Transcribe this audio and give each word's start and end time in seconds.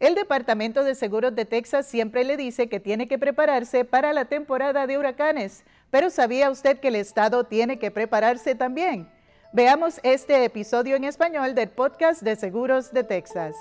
El 0.00 0.14
Departamento 0.14 0.84
de 0.84 0.94
Seguros 0.94 1.34
de 1.34 1.44
Texas 1.44 1.84
siempre 1.84 2.22
le 2.22 2.36
dice 2.36 2.68
que 2.68 2.78
tiene 2.78 3.08
que 3.08 3.18
prepararse 3.18 3.84
para 3.84 4.12
la 4.12 4.26
temporada 4.26 4.86
de 4.86 4.96
huracanes, 4.96 5.64
pero 5.90 6.08
¿sabía 6.08 6.50
usted 6.50 6.78
que 6.78 6.86
el 6.86 6.94
estado 6.94 7.42
tiene 7.42 7.80
que 7.80 7.90
prepararse 7.90 8.54
también? 8.54 9.08
Veamos 9.52 9.98
este 10.04 10.44
episodio 10.44 10.94
en 10.94 11.02
español 11.02 11.56
del 11.56 11.70
podcast 11.70 12.22
de 12.22 12.36
Seguros 12.36 12.92
de 12.92 13.02
Texas. 13.02 13.56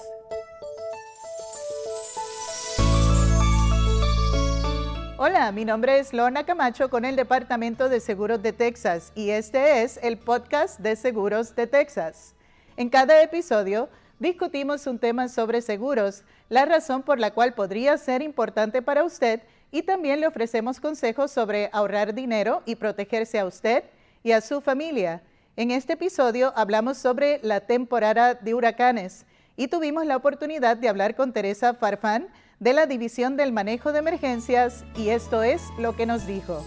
Hola, 5.18 5.52
mi 5.52 5.66
nombre 5.66 5.98
es 5.98 6.14
Lorna 6.14 6.46
Camacho 6.46 6.92
con 6.92 7.04
el 7.04 7.16
Departamento 7.16 7.90
de 7.90 8.00
Seguros 8.00 8.44
de 8.44 8.54
Texas 8.54 9.12
y 9.16 9.32
este 9.32 9.82
es 9.82 9.98
el 10.04 10.20
podcast 10.20 10.80
de 10.82 10.96
Seguros 10.98 11.56
de 11.56 11.66
Texas. 11.66 12.36
En 12.76 12.90
cada 12.90 13.24
episodio 13.24 13.90
discutimos 14.20 14.88
un 14.88 15.00
tema 15.00 15.28
sobre 15.28 15.62
seguros, 15.62 16.24
la 16.50 16.66
razón 16.66 17.04
por 17.04 17.20
la 17.20 17.32
cual 17.32 17.54
podría 17.54 17.98
ser 17.98 18.22
importante 18.22 18.82
para 18.82 19.04
usted 19.04 19.42
y 19.72 19.84
también 19.84 20.22
le 20.22 20.28
ofrecemos 20.28 20.80
consejos 20.80 21.32
sobre 21.32 21.70
ahorrar 21.74 22.14
dinero 22.14 22.64
y 22.66 22.76
protegerse 22.76 23.40
a 23.40 23.46
usted 23.46 23.84
y 24.24 24.32
a 24.32 24.42
su 24.42 24.62
familia. 24.62 25.22
En 25.56 25.72
este 25.72 25.94
episodio 25.94 26.54
hablamos 26.56 26.98
sobre 26.98 27.40
la 27.44 27.62
temporada 27.62 28.36
de 28.36 28.54
huracanes 28.54 29.26
y 29.56 29.68
tuvimos 29.68 30.06
la 30.06 30.16
oportunidad 30.16 30.78
de 30.78 30.88
hablar 30.88 31.16
con 31.16 31.34
Teresa 31.34 31.74
Farfán 31.74 32.28
de 32.60 32.74
la 32.74 32.86
División 32.86 33.38
del 33.38 33.52
Manejo 33.52 33.92
de 33.92 34.00
Emergencias 34.00 34.86
y 34.96 35.10
esto 35.10 35.44
es 35.44 35.62
lo 35.80 35.96
que 35.96 36.06
nos 36.06 36.26
dijo. 36.26 36.64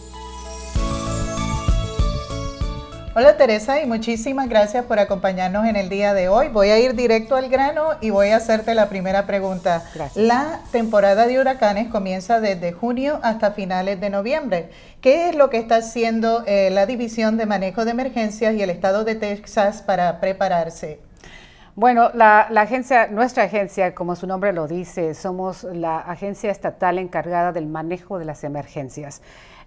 Hola 3.13 3.37
Teresa 3.37 3.83
y 3.83 3.87
muchísimas 3.87 4.49
gracias 4.49 4.85
por 4.85 5.01
acompañarnos 5.01 5.67
en 5.67 5.75
el 5.75 5.89
día 5.89 6.15
de 6.15 6.29
hoy. 6.29 6.47
Voy 6.47 6.69
a 6.69 6.79
ir 6.79 6.95
directo 6.95 7.35
al 7.35 7.49
grano 7.49 7.89
y 8.01 8.11
voy 8.11 8.29
a 8.29 8.37
hacerte 8.37 8.73
la 8.73 8.89
primera 8.89 9.27
pregunta. 9.27 9.83
La 10.15 10.61
temporada 10.71 11.27
de 11.27 11.41
huracanes 11.41 11.89
comienza 11.89 12.41
desde 12.41 12.71
junio 12.71 13.19
hasta 13.25 13.51
finales 13.51 14.01
de 14.01 14.11
noviembre. 14.11 14.71
¿Qué 15.01 15.29
es 15.29 15.35
lo 15.35 15.51
que 15.51 15.59
está 15.59 15.79
haciendo 15.79 16.45
eh, 16.47 16.71
la 16.71 16.87
División 16.87 17.37
de 17.37 17.47
Manejo 17.47 17.85
de 17.85 17.91
Emergencias 17.91 18.55
y 18.55 18.63
el 18.63 18.71
Estado 18.71 19.03
de 19.03 19.17
Texas 19.17 19.83
para 19.83 20.21
prepararse? 20.21 21.01
Bueno, 21.81 22.11
la, 22.15 22.43
agencia, 22.43 23.07
nuestra 23.07 23.45
agencia, 23.45 23.95
como 23.95 24.15
su 24.15 24.27
nombre 24.27 24.53
lo 24.53 24.67
dice, 24.67 25.15
somos 25.15 25.65
la 25.65 25.99
agencia 25.99 26.51
estatal 26.51 26.99
encargada 26.99 27.53
del 27.53 27.67
manejo 27.67 28.19
de 28.19 28.25
las 28.25 28.45
emergencias. 28.45 29.23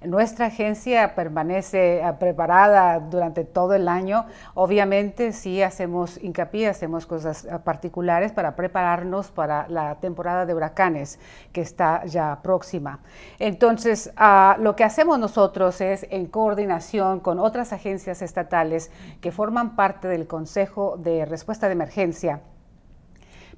Nuestra 0.05 0.47
agencia 0.47 1.15
permanece 1.15 1.99
eh, 1.99 2.13
preparada 2.19 2.99
durante 2.99 3.45
todo 3.45 3.73
el 3.73 3.87
año. 3.87 4.25
Obviamente 4.53 5.31
sí 5.31 5.61
hacemos 5.61 6.21
hincapié, 6.21 6.67
hacemos 6.67 7.05
cosas 7.05 7.45
eh, 7.45 7.59
particulares 7.63 8.31
para 8.31 8.55
prepararnos 8.55 9.31
para 9.31 9.67
la 9.69 9.95
temporada 9.95 10.45
de 10.45 10.53
huracanes 10.53 11.19
que 11.51 11.61
está 11.61 12.05
ya 12.05 12.39
próxima. 12.41 12.99
Entonces, 13.39 14.11
ah, 14.17 14.57
lo 14.59 14.75
que 14.75 14.83
hacemos 14.83 15.19
nosotros 15.19 15.79
es 15.79 16.05
en 16.09 16.25
coordinación 16.25 17.19
con 17.19 17.39
otras 17.39 17.71
agencias 17.71 18.21
estatales 18.21 18.91
que 19.21 19.31
forman 19.31 19.75
parte 19.75 20.07
del 20.07 20.27
Consejo 20.27 20.97
de 20.97 21.25
Respuesta 21.25 21.67
de 21.67 21.73
Emergencia 21.73 22.41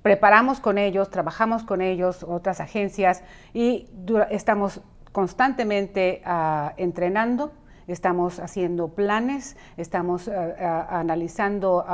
preparamos 0.05 0.59
con 0.59 0.77
ellos, 0.77 1.09
trabajamos 1.09 1.63
con 1.63 1.81
ellos, 1.81 2.21
otras 2.21 2.59
agencias, 2.59 3.23
y 3.55 3.87
estamos 4.29 4.81
constantemente 5.15 6.21
ah, 6.25 6.73
entrenando, 6.75 7.53
estamos 7.87 8.41
haciendo 8.41 8.89
planes, 8.89 9.55
estamos 9.77 10.27
ah, 10.27 10.87
analizando 10.89 11.85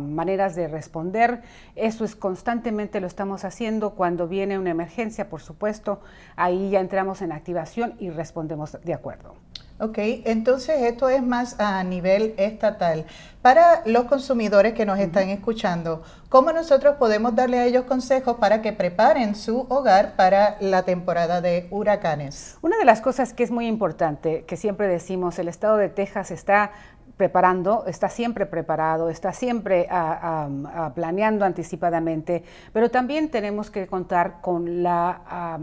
maneras 0.00 0.56
de 0.56 0.66
responder. 0.66 1.42
Eso 1.76 2.04
es 2.04 2.16
constantemente 2.16 3.00
lo 3.00 3.06
estamos 3.06 3.44
haciendo 3.44 3.90
cuando 3.90 4.26
viene 4.26 4.58
una 4.58 4.70
emergencia, 4.70 5.30
por 5.30 5.42
supuesto, 5.42 6.00
ahí 6.34 6.70
ya 6.70 6.80
entramos 6.80 7.22
en 7.22 7.30
activación 7.30 7.94
y 8.00 8.10
respondemos 8.10 8.76
de 8.82 8.94
acuerdo. 8.94 9.36
Ok, 9.82 9.96
entonces 10.26 10.82
esto 10.82 11.08
es 11.08 11.22
más 11.22 11.58
a 11.58 11.82
nivel 11.84 12.34
estatal. 12.36 13.06
Para 13.40 13.80
los 13.86 14.04
consumidores 14.04 14.74
que 14.74 14.84
nos 14.84 14.98
están 14.98 15.30
escuchando, 15.30 16.02
¿cómo 16.28 16.52
nosotros 16.52 16.96
podemos 16.96 17.34
darle 17.34 17.58
a 17.58 17.64
ellos 17.64 17.84
consejos 17.84 18.36
para 18.36 18.60
que 18.60 18.74
preparen 18.74 19.34
su 19.34 19.60
hogar 19.70 20.16
para 20.16 20.58
la 20.60 20.82
temporada 20.82 21.40
de 21.40 21.66
huracanes? 21.70 22.58
Una 22.60 22.76
de 22.76 22.84
las 22.84 23.00
cosas 23.00 23.32
que 23.32 23.42
es 23.42 23.50
muy 23.50 23.66
importante, 23.66 24.44
que 24.44 24.58
siempre 24.58 24.86
decimos, 24.86 25.38
el 25.38 25.48
estado 25.48 25.78
de 25.78 25.88
Texas 25.88 26.30
está 26.30 26.72
preparando, 27.16 27.84
está 27.86 28.10
siempre 28.10 28.44
preparado, 28.44 29.08
está 29.08 29.32
siempre 29.32 29.86
ah, 29.90 30.92
planeando 30.94 31.46
anticipadamente, 31.46 32.44
pero 32.74 32.90
también 32.90 33.30
tenemos 33.30 33.70
que 33.70 33.86
contar 33.86 34.42
con 34.42 34.82
la 34.82 35.58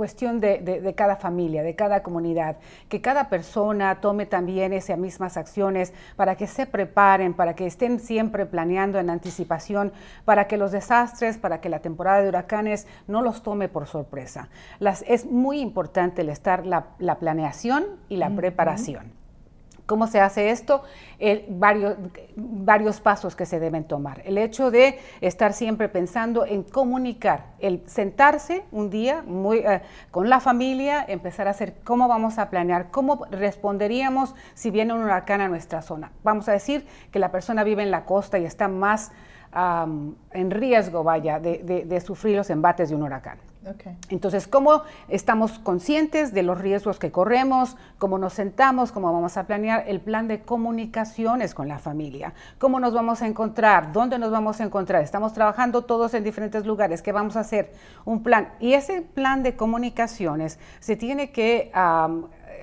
cuestión 0.00 0.40
de, 0.40 0.94
cada 0.96 1.16
familia, 1.16 1.62
de 1.62 1.74
cada 1.74 2.02
comunidad, 2.02 2.56
que 2.88 3.02
cada 3.02 3.28
persona 3.28 4.00
tome 4.00 4.24
también 4.24 4.72
esas 4.72 4.96
mismas 4.96 5.36
acciones 5.36 5.92
para 6.16 6.36
que 6.36 6.46
se 6.46 6.64
preparen, 6.64 7.34
para 7.34 7.54
que 7.54 7.66
estén 7.66 8.00
siempre 8.00 8.46
planeando 8.46 8.98
en 8.98 9.10
anticipación, 9.10 9.92
para 10.24 10.46
que 10.46 10.56
los 10.56 10.72
desastres, 10.72 11.36
para 11.36 11.60
que 11.60 11.68
la 11.68 11.80
temporada 11.80 12.22
de 12.22 12.30
huracanes 12.30 12.86
no 13.08 13.20
los 13.20 13.42
tome 13.42 13.68
por 13.68 13.86
sorpresa. 13.86 14.48
Las, 14.78 15.04
es 15.06 15.26
muy 15.26 15.60
importante 15.60 16.22
el 16.22 16.30
estar 16.30 16.64
la, 16.64 16.94
planeación 17.18 17.84
y 18.08 18.16
la 18.16 18.30
preparación. 18.30 19.19
¿Cómo 19.90 20.06
se 20.06 20.20
hace 20.20 20.50
esto? 20.50 20.84
varios, 21.48 21.96
varios 22.36 23.00
pasos 23.00 23.34
que 23.34 23.44
se 23.44 23.58
deben 23.58 23.82
tomar. 23.82 24.22
El 24.24 24.38
hecho 24.38 24.70
de 24.70 25.00
estar 25.20 25.52
siempre 25.52 25.88
pensando 25.88 26.46
en 26.46 26.62
comunicar, 26.62 27.46
el 27.58 27.82
sentarse 27.86 28.62
un 28.70 28.88
día 28.88 29.24
eh, 29.26 29.80
con 30.12 30.28
la 30.28 30.38
familia, 30.38 31.04
empezar 31.08 31.48
a 31.48 31.50
hacer 31.50 31.74
cómo 31.82 32.06
vamos 32.06 32.38
a 32.38 32.50
planear, 32.50 32.92
cómo 32.92 33.26
responderíamos 33.32 34.36
si 34.54 34.70
viene 34.70 34.94
un 34.94 35.02
huracán 35.02 35.40
a 35.40 35.48
nuestra 35.48 35.82
zona. 35.82 36.12
Vamos 36.22 36.48
a 36.48 36.52
decir 36.52 36.86
que 37.10 37.18
la 37.18 37.32
persona 37.32 37.64
vive 37.64 37.82
en 37.82 37.90
la 37.90 38.04
costa 38.04 38.38
y 38.38 38.44
está 38.44 38.68
más 38.68 39.10
en 39.52 40.50
riesgo, 40.52 41.02
vaya, 41.02 41.40
de 41.40 42.00
sufrir 42.00 42.36
los 42.36 42.48
embates 42.48 42.90
de 42.90 42.94
un 42.94 43.02
huracán. 43.02 43.49
Entonces, 44.08 44.48
¿cómo 44.48 44.82
estamos 45.08 45.58
conscientes 45.58 46.32
de 46.32 46.42
los 46.42 46.58
riesgos 46.58 46.98
que 46.98 47.12
corremos? 47.12 47.76
¿Cómo 47.98 48.16
nos 48.16 48.32
sentamos? 48.32 48.90
¿Cómo 48.90 49.12
vamos 49.12 49.36
a 49.36 49.46
planear 49.46 49.84
el 49.86 50.00
plan 50.00 50.28
de 50.28 50.40
comunicaciones 50.40 51.54
con 51.54 51.68
la 51.68 51.78
familia? 51.78 52.32
¿Cómo 52.58 52.80
nos 52.80 52.94
vamos 52.94 53.20
a 53.20 53.26
encontrar? 53.26 53.92
¿Dónde 53.92 54.18
nos 54.18 54.30
vamos 54.30 54.60
a 54.60 54.64
encontrar? 54.64 55.02
Estamos 55.02 55.34
trabajando 55.34 55.82
todos 55.82 56.14
en 56.14 56.24
diferentes 56.24 56.64
lugares. 56.64 57.02
¿Qué 57.02 57.12
vamos 57.12 57.36
a 57.36 57.40
hacer? 57.40 57.72
Un 58.06 58.22
plan. 58.22 58.54
Y 58.60 58.72
ese 58.72 59.02
plan 59.02 59.42
de 59.42 59.56
comunicaciones 59.56 60.58
se 60.80 60.96
tiene 60.96 61.30
que... 61.30 61.70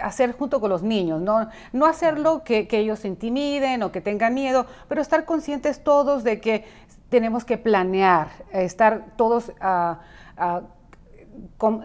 hacer 0.02 0.34
junto 0.38 0.62
con 0.62 0.70
los 0.70 0.84
niños, 0.84 1.20
no, 1.22 1.50
no 1.74 1.88
hacerlo 1.88 2.44
que, 2.44 2.68
que, 2.68 2.78
ellos 2.78 3.00
se 3.00 3.08
intimiden 3.08 3.82
o 3.82 3.92
que 3.92 4.00
tengan 4.00 4.36
miedo, 4.36 4.68
pero 4.88 5.02
estar 5.02 5.26
conscientes 5.26 5.84
todos 5.84 6.24
de 6.24 6.40
que 6.40 6.66
tenemos 7.10 7.46
que 7.46 7.58
planear, 7.58 8.28
estar 8.52 9.08
todos 9.16 9.50
uh, 9.50 9.96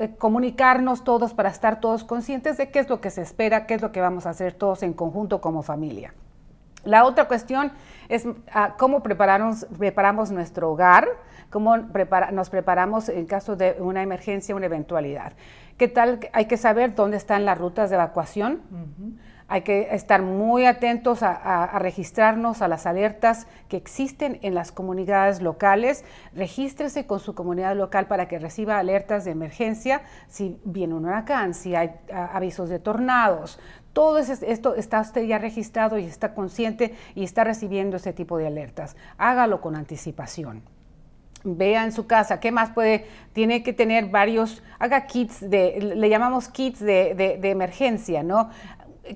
eh, 0.01 0.15
comunicarnos 0.19 1.05
todos 1.05 1.35
para 1.35 1.49
estar 1.49 1.81
todos 1.81 2.05
conscientes 2.05 2.57
de 2.57 2.71
qué 2.71 2.79
es 2.79 2.89
lo 2.89 3.01
que 3.01 3.11
se 3.11 3.23
espera, 3.23 3.67
qué 3.67 3.75
es 3.75 3.83
lo 3.83 3.93
que 3.93 4.01
vamos 4.01 4.27
a 4.27 4.31
hacer 4.31 4.55
todos 4.55 4.83
en 4.83 4.93
conjunto 4.93 5.41
como 5.41 5.63
familia. 5.63 6.15
La 6.85 7.05
otra 7.05 7.29
cuestión 7.29 7.73
es 8.09 8.27
ah, 8.53 8.75
cómo 8.77 9.03
preparamos, 9.03 9.67
preparamos 9.79 10.31
nuestro 10.31 10.73
hogar, 10.73 11.09
cómo 11.51 11.77
nos 11.77 12.51
preparamos 12.51 13.09
en 13.09 13.27
caso 13.27 13.57
de 13.57 13.77
una 13.79 14.03
emergencia, 14.03 14.57
una 14.57 14.67
eventualidad. 14.67 15.35
¿Qué 15.77 15.89
tal? 15.89 16.21
Hay 16.33 16.47
que 16.47 16.57
saber 16.57 16.95
dónde 16.95 17.17
están 17.17 17.45
las 17.45 17.59
rutas 17.59 17.91
de 17.91 17.97
evacuación. 17.97 18.61
Hay 19.53 19.61
que 19.61 19.95
estar 19.95 20.23
muy 20.23 20.65
atentos 20.65 21.23
a, 21.23 21.79
registrarnos 21.79 22.63
a 22.63 22.69
las 22.69 22.87
alertas 22.87 23.47
que 23.69 23.77
existen 23.77 24.39
en 24.41 24.55
las 24.55 24.73
comunidades 24.73 25.43
locales. 25.43 26.07
Regístrese 26.35 27.05
con 27.05 27.21
su 27.21 27.35
comunidad 27.35 27.77
local 27.77 28.07
para 28.07 28.29
que 28.29 28.39
reciba 28.39 28.79
alertas 28.79 29.27
de 29.27 29.33
emergencia 29.33 30.01
si 30.27 30.59
viene 30.65 30.95
un 30.95 31.05
huracán, 31.05 31.53
si 31.53 31.75
hay 31.75 31.91
avisos 32.11 32.71
de 32.71 32.79
tornados. 32.79 33.61
Todo 33.93 34.17
esto 34.21 34.75
está 34.75 35.03
usted 35.03 35.25
ya 35.25 35.37
registrado 35.37 35.99
y 35.99 36.07
está 36.07 36.33
consciente 36.33 36.95
y 37.15 37.23
está 37.23 37.45
recibiendo 37.45 37.99
ese 37.99 38.15
tipo 38.15 38.39
de 38.39 38.47
alertas. 38.47 38.97
Hágalo 39.19 39.61
con 39.61 39.77
anticipación 39.77 40.63
vea 41.45 41.85
en 41.85 41.93
su 41.93 42.07
casa, 42.07 42.41
¿qué 42.41 42.53
más 42.53 42.71
puede? 42.71 43.07
Tiene 43.33 43.63
que 43.63 43.73
tener 43.73 44.07
varios, 44.07 44.63
haga 44.79 45.07
kits 45.07 45.49
de, 45.49 45.95
le 45.97 46.09
llamamos 46.09 46.49
kits 46.49 46.81
de, 46.81 47.39
emergencia, 47.43 48.23
¿no? 48.23 48.51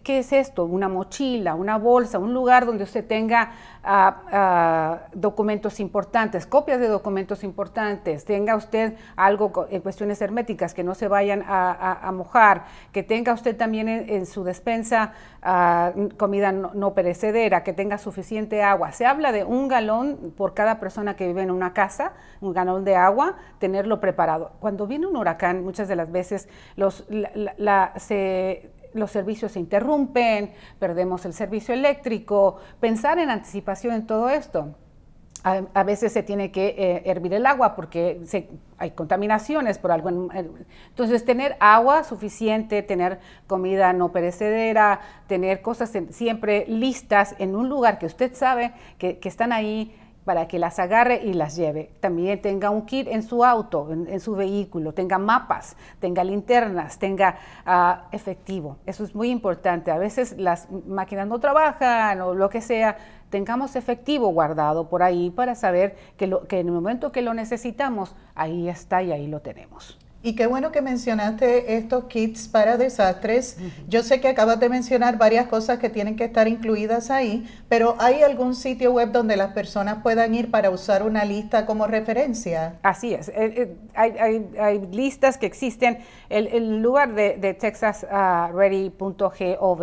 ¿Qué 0.02 0.18
es 0.18 0.32
esto? 0.32 0.64
Una 0.64 0.88
mochila, 0.88 1.54
una 1.54 1.78
bolsa, 1.78 2.18
un 2.18 2.34
lugar 2.34 2.66
donde 2.66 2.84
usted 2.84 3.06
tenga 3.06 3.52
ah, 3.84 4.22
ah, 4.32 4.98
documentos 5.12 5.78
importantes, 5.80 6.46
copias 6.46 6.80
de 6.80 6.88
documentos 6.88 7.44
importantes, 7.44 8.24
tenga 8.24 8.56
usted 8.56 8.94
algo 9.14 9.66
en 9.70 9.80
cuestiones 9.82 10.20
herméticas 10.20 10.74
que 10.74 10.82
no 10.82 10.94
se 10.94 11.08
vayan 11.08 11.44
a, 11.46 12.10
mojar, 12.12 12.64
que 12.92 13.02
tenga 13.02 13.32
usted 13.32 13.56
también 13.56 13.88
en, 13.88 14.26
su 14.26 14.42
despensa 14.42 15.12
ah, 15.42 15.92
comida 16.16 16.50
no, 16.52 16.94
perecedera, 16.94 17.62
que 17.62 17.72
tenga 17.72 17.98
suficiente 17.98 18.62
agua. 18.62 18.92
Se 18.92 19.06
habla 19.06 19.32
de 19.32 19.44
un 19.44 19.68
galón 19.68 20.34
por 20.36 20.54
cada 20.54 20.80
persona 20.80 21.14
que 21.14 21.26
vive 21.26 21.42
en 21.42 21.50
una 21.50 21.72
casa, 21.72 22.12
un 22.40 22.52
galón 22.52 22.84
de 22.84 22.96
agua, 22.96 23.36
tenerlo 23.58 24.00
preparado. 24.00 24.52
Cuando 24.60 24.86
viene 24.86 25.06
un 25.06 25.16
huracán, 25.16 25.62
muchas 25.62 25.86
de 25.88 25.96
las 25.96 26.10
veces 26.10 26.48
los, 26.76 27.06
se 27.98 28.70
los 28.94 29.10
servicios 29.10 29.52
se 29.52 29.60
interrumpen, 29.60 30.52
perdemos 30.78 31.24
el 31.24 31.32
servicio 31.32 31.74
eléctrico, 31.74 32.58
pensar 32.80 33.18
en 33.18 33.30
anticipación 33.30 33.94
en 33.94 34.06
todo 34.06 34.28
esto. 34.28 34.74
A, 35.44 35.84
veces 35.84 36.12
se 36.12 36.24
tiene 36.24 36.50
que 36.50 36.74
eh, 36.76 37.02
hervir 37.04 37.32
el 37.32 37.46
agua 37.46 37.76
porque 37.76 38.20
hay 38.78 38.90
contaminaciones 38.90 39.78
por 39.78 39.92
algo. 39.92 40.08
entonces, 40.08 41.24
tener 41.24 41.56
agua 41.60 42.02
suficiente, 42.02 42.82
tener 42.82 43.20
comida 43.46 43.92
no 43.92 44.10
perecedera, 44.10 44.98
tener 45.28 45.62
cosas 45.62 45.92
siempre 46.10 46.64
listas 46.66 47.36
en 47.38 47.54
un 47.54 47.68
lugar 47.68 48.00
que 48.00 48.06
usted 48.06 48.34
sabe 48.34 48.72
que, 48.98 49.20
que 49.20 49.28
están 49.28 49.52
ahí 49.52 49.94
para 50.26 50.48
que 50.48 50.58
las 50.58 50.80
agarre 50.80 51.22
y 51.24 51.34
las 51.34 51.54
lleve. 51.54 51.92
También 52.00 52.42
tenga 52.42 52.68
un 52.68 52.84
kit 52.84 53.06
en 53.06 53.22
su 53.22 53.44
auto, 53.44 53.92
en, 53.92 54.18
su 54.18 54.34
vehículo, 54.34 54.92
tenga 54.92 55.18
mapas, 55.18 55.76
tenga 56.00 56.24
linternas, 56.24 56.98
tenga 56.98 57.38
ah, 57.64 58.08
efectivo. 58.10 58.76
Eso 58.86 59.04
es 59.04 59.14
muy 59.14 59.30
importante. 59.30 59.92
A 59.92 59.98
veces 59.98 60.34
las 60.36 60.68
máquinas 60.70 61.28
no 61.28 61.38
trabajan 61.38 62.20
o 62.22 62.34
lo 62.34 62.50
que 62.50 62.60
sea. 62.60 62.96
Tengamos 63.30 63.76
efectivo 63.76 64.26
guardado 64.28 64.88
por 64.88 65.04
ahí 65.04 65.30
para 65.30 65.54
saber 65.54 65.94
que, 66.16 66.26
lo, 66.26 66.48
que 66.48 66.58
en 66.58 66.66
el 66.66 66.72
momento 66.72 67.12
que 67.12 67.22
lo 67.22 67.32
necesitamos, 67.32 68.16
ahí 68.34 68.68
está 68.68 69.04
y 69.04 69.12
ahí 69.12 69.28
lo 69.28 69.40
tenemos. 69.42 69.96
Y 70.26 70.34
qué 70.34 70.46
bueno 70.48 70.72
que 70.72 70.82
mencionaste 70.82 71.76
estos 71.76 72.06
kits 72.06 72.48
para 72.48 72.76
desastres. 72.76 73.58
Yo 73.86 74.02
sé 74.02 74.20
que 74.20 74.26
acabas 74.26 74.58
de 74.58 74.68
mencionar 74.68 75.18
varias 75.18 75.46
cosas 75.46 75.78
que 75.78 75.88
tienen 75.88 76.16
que 76.16 76.24
estar 76.24 76.48
incluidas 76.48 77.12
ahí, 77.12 77.48
pero 77.68 77.94
¿hay 78.00 78.24
algún 78.24 78.56
sitio 78.56 78.90
web 78.90 79.12
donde 79.12 79.36
las 79.36 79.52
personas 79.52 79.98
puedan 80.02 80.34
ir 80.34 80.50
para 80.50 80.70
usar 80.70 81.04
una 81.04 81.24
lista 81.24 81.64
como 81.64 81.86
referencia? 81.86 82.80
Así 82.82 83.14
es. 83.14 83.28
Eh, 83.28 83.76
eh, 83.94 83.94
hay, 83.94 84.80
listas 84.90 85.38
que 85.38 85.46
existen. 85.46 85.98
El, 86.28 86.82
lugar 86.82 87.14
de, 87.14 87.36
de 87.36 87.54
texasready.gov, 87.54 89.82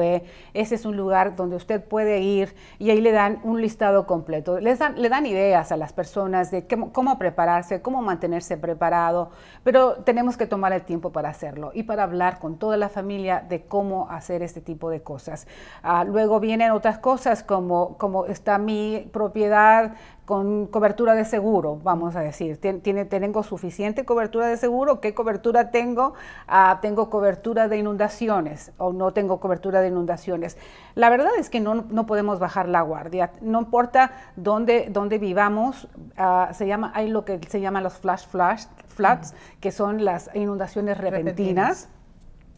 ese 0.53 0.75
es 0.75 0.83
un 0.83 0.97
lugar 0.97 1.37
donde 1.37 1.55
usted 1.55 1.81
puede 1.81 2.19
ir 2.19 2.53
y 2.79 2.89
ahí 2.89 2.99
le 2.99 3.13
dan 3.13 3.39
un 3.43 3.61
listado 3.61 4.05
completo. 4.05 4.59
Les 4.59 4.77
dan, 4.77 5.01
le 5.01 5.07
dan 5.07 5.25
ideas 5.25 5.71
a 5.71 5.77
las 5.77 5.93
personas 5.93 6.51
de 6.51 6.67
cómo 6.91 7.17
prepararse, 7.17 7.81
cómo 7.81 8.01
mantenerse 8.01 8.57
preparado, 8.57 9.31
pero 9.63 9.93
tenemos 10.03 10.32
que 10.37 10.47
tomar 10.47 10.73
el 10.73 10.83
tiempo 10.83 11.11
para 11.11 11.29
hacerlo 11.29 11.71
y 11.73 11.83
para 11.83 12.03
hablar 12.03 12.39
con 12.39 12.57
toda 12.57 12.77
la 12.77 12.89
familia 12.89 13.43
de 13.47 13.65
cómo 13.65 14.09
hacer 14.09 14.41
este 14.41 14.61
tipo 14.61 14.89
de 14.89 15.01
cosas. 15.01 15.47
Ah, 15.81 16.03
luego 16.03 16.39
vienen 16.39 16.71
otras 16.71 16.99
cosas 16.99 17.43
como, 17.43 17.97
como 17.97 18.25
está 18.25 18.57
mi 18.57 19.09
propiedad 19.11 19.93
con 20.25 20.67
cobertura 20.67 21.15
de 21.15 21.25
seguro, 21.25 21.79
vamos 21.83 22.15
a 22.15 22.21
decir. 22.21 22.57
¿Tiene, 22.57 23.05
¿Tengo 23.05 23.43
suficiente 23.43 24.05
cobertura 24.05 24.47
de 24.47 24.57
seguro? 24.57 25.01
¿Qué 25.01 25.13
cobertura 25.13 25.69
tengo? 25.71 26.13
Ah, 26.47 26.79
¿Tengo 26.81 27.09
cobertura 27.09 27.67
de 27.67 27.77
inundaciones 27.77 28.71
o 28.77 28.93
no 28.93 29.11
tengo 29.11 29.39
cobertura 29.39 29.81
de 29.81 29.89
inundaciones? 29.89 30.57
La 30.95 31.09
verdad 31.09 31.31
es 31.37 31.49
que 31.49 31.59
no, 31.59 31.75
no 31.75 32.05
podemos 32.05 32.39
bajar 32.39 32.69
la 32.69 32.81
guardia. 32.81 33.31
No 33.41 33.59
importa 33.59 34.11
dónde, 34.37 34.87
dónde 34.89 35.17
vivamos, 35.17 35.89
ah, 36.17 36.51
se 36.53 36.67
llama, 36.67 36.91
hay 36.95 37.09
lo 37.09 37.25
que 37.25 37.41
se 37.49 37.59
llama 37.59 37.81
los 37.81 37.95
flash, 37.95 38.25
flash 38.25 38.65
floods, 38.87 39.33
que 39.59 39.71
son 39.71 40.05
las 40.05 40.29
inundaciones 40.33 40.97
repentinas. 40.97 41.89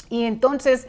Y 0.10 0.26
entonces, 0.26 0.88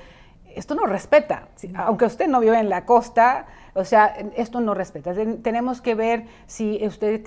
esto 0.56 0.74
no 0.74 0.86
respeta. 0.86 1.48
Aunque 1.74 2.06
usted 2.06 2.26
no 2.26 2.40
vive 2.40 2.58
en 2.58 2.68
la 2.68 2.84
costa, 2.84 3.46
o 3.74 3.84
sea, 3.84 4.06
esto 4.36 4.60
no 4.60 4.74
respeta. 4.74 5.12
Tenemos 5.42 5.80
que 5.80 5.94
ver 5.94 6.24
si 6.46 6.84
usted 6.86 7.22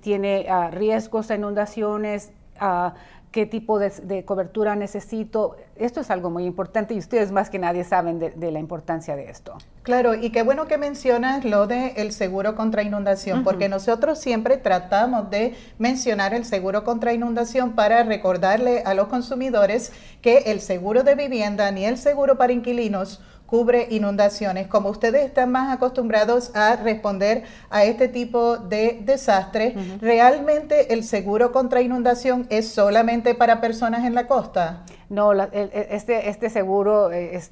tiene 0.00 0.46
ah, 0.48 0.70
riesgos 0.70 1.30
a 1.30 1.34
inundaciones, 1.34 2.32
uh, 2.60 2.90
qué 3.30 3.46
tipo 3.46 3.78
de, 3.78 4.24
cobertura 4.24 4.76
necesito. 4.76 5.56
Esto 5.76 6.00
es 6.00 6.10
algo 6.10 6.30
muy 6.30 6.44
importante 6.44 6.94
y 6.94 6.98
ustedes 6.98 7.32
más 7.32 7.50
que 7.50 7.58
nadie 7.58 7.84
saben 7.84 8.18
de, 8.18 8.50
la 8.50 8.58
importancia 8.58 9.16
de 9.16 9.30
esto. 9.30 9.56
Claro, 9.82 10.14
y 10.14 10.30
qué 10.30 10.42
bueno 10.42 10.66
que 10.66 10.78
mencionas 10.78 11.44
lo 11.44 11.66
del 11.66 11.92
el 11.96 12.12
seguro 12.12 12.54
contra 12.54 12.82
inundación, 12.82 13.44
porque 13.44 13.68
nosotros 13.68 14.18
siempre 14.18 14.56
tratamos 14.56 15.30
de 15.30 15.54
mencionar 15.78 16.34
el 16.34 16.44
seguro 16.44 16.84
contra 16.84 17.12
inundación 17.12 17.72
para 17.72 18.02
recordarle 18.02 18.82
a 18.84 18.94
los 18.94 19.08
consumidores 19.08 19.92
que 20.22 20.38
el 20.46 20.60
seguro 20.60 21.02
de 21.02 21.14
vivienda 21.14 21.70
ni 21.70 21.84
el 21.84 21.98
seguro 21.98 22.36
para 22.36 22.52
inquilinos 22.52 23.20
cubre 23.50 23.88
inundaciones. 23.90 24.68
Como 24.68 24.90
ustedes 24.90 25.26
están 25.26 25.50
más 25.50 25.74
acostumbrados 25.74 26.54
a 26.54 26.76
responder 26.76 27.42
a 27.68 27.82
este 27.82 28.06
tipo 28.06 28.58
de 28.58 29.00
desastres, 29.02 29.74
¿realmente 30.00 30.94
el 30.94 31.02
seguro 31.02 31.50
contra 31.50 31.82
inundación 31.82 32.46
es 32.48 32.68
solamente 32.68 33.34
para 33.34 33.60
personas 33.60 34.04
en 34.04 34.14
la 34.14 34.28
costa? 34.28 34.84
No, 35.08 35.32
este, 35.32 36.28
este 36.28 36.48
seguro 36.48 37.10
es, 37.10 37.50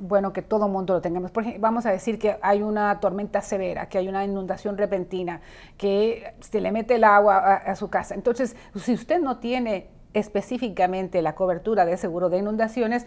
bueno 0.00 0.34
que 0.34 0.42
todo 0.42 0.66
el 0.66 0.72
mundo 0.72 0.92
lo 0.92 1.00
tengamos. 1.00 1.30
Por 1.30 1.44
ejemplo, 1.44 1.62
vamos 1.62 1.86
a 1.86 1.90
decir 1.90 2.18
que 2.18 2.36
hay 2.42 2.60
una 2.60 3.00
tormenta 3.00 3.40
severa, 3.40 3.88
que 3.88 3.96
hay 3.96 4.08
una 4.08 4.26
inundación 4.26 4.76
repentina, 4.76 5.40
que 5.78 6.34
se 6.40 6.60
le 6.60 6.70
mete 6.72 6.96
el 6.96 7.04
agua 7.04 7.38
a 7.38 7.74
su 7.74 7.88
casa. 7.88 8.14
Entonces, 8.14 8.54
si 8.74 8.92
usted 8.92 9.18
no 9.18 9.38
tiene 9.38 9.88
específicamente 10.12 11.22
la 11.22 11.34
cobertura 11.34 11.86
de 11.86 11.96
seguro 11.96 12.28
de 12.28 12.36
inundaciones, 12.36 13.06